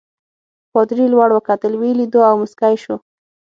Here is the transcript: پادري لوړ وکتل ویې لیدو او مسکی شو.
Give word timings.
پادري 0.71 1.05
لوړ 1.13 1.29
وکتل 1.33 1.73
ویې 1.77 1.93
لیدو 1.99 2.19
او 2.29 2.35
مسکی 2.41 2.75
شو. 2.83 2.95